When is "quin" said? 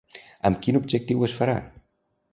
0.63-0.79